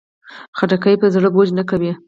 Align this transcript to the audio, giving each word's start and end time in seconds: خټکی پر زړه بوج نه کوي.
خټکی 0.57 0.95
پر 1.01 1.07
زړه 1.15 1.29
بوج 1.35 1.49
نه 1.59 1.63
کوي. 1.69 1.91